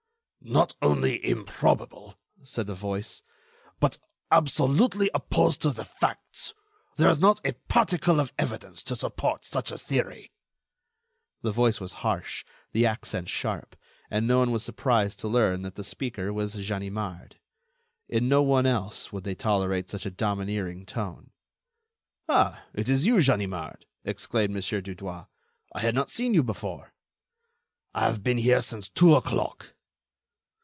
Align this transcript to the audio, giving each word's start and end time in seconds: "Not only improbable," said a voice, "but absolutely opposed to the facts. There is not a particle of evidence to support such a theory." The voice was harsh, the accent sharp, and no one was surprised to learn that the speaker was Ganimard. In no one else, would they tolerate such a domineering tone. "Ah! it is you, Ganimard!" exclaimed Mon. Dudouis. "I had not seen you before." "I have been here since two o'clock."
"Not 0.43 0.75
only 0.81 1.23
improbable," 1.23 2.17
said 2.41 2.67
a 2.67 2.73
voice, 2.73 3.21
"but 3.79 3.99
absolutely 4.31 5.11
opposed 5.13 5.61
to 5.61 5.69
the 5.69 5.85
facts. 5.85 6.55
There 6.95 7.11
is 7.11 7.19
not 7.19 7.39
a 7.45 7.53
particle 7.67 8.19
of 8.19 8.33
evidence 8.39 8.81
to 8.85 8.95
support 8.95 9.45
such 9.45 9.69
a 9.69 9.77
theory." 9.77 10.31
The 11.43 11.51
voice 11.51 11.79
was 11.79 11.93
harsh, 12.01 12.43
the 12.71 12.87
accent 12.87 13.29
sharp, 13.29 13.75
and 14.09 14.25
no 14.25 14.39
one 14.39 14.49
was 14.49 14.63
surprised 14.63 15.19
to 15.19 15.27
learn 15.27 15.61
that 15.61 15.75
the 15.75 15.83
speaker 15.83 16.33
was 16.33 16.55
Ganimard. 16.67 17.35
In 18.09 18.27
no 18.27 18.41
one 18.41 18.65
else, 18.65 19.13
would 19.13 19.23
they 19.23 19.35
tolerate 19.35 19.91
such 19.91 20.07
a 20.07 20.11
domineering 20.11 20.87
tone. 20.87 21.29
"Ah! 22.27 22.63
it 22.73 22.89
is 22.89 23.05
you, 23.05 23.21
Ganimard!" 23.21 23.85
exclaimed 24.03 24.53
Mon. 24.55 24.61
Dudouis. 24.81 25.27
"I 25.73 25.81
had 25.81 25.93
not 25.93 26.09
seen 26.09 26.33
you 26.33 26.41
before." 26.41 26.95
"I 27.93 28.05
have 28.07 28.23
been 28.23 28.39
here 28.39 28.63
since 28.63 28.89
two 28.89 29.13
o'clock." 29.13 29.75